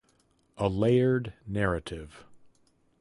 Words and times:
A 0.57 0.67
layered 0.67 1.31
narrative. 1.45 2.25